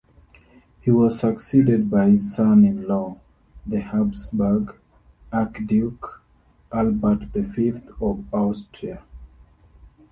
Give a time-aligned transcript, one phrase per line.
[0.79, 3.17] He was succeeded by his son-in-law,
[3.67, 4.75] the Habsburg
[5.31, 6.23] archduke
[6.73, 9.03] Albert the Fifth of Austria.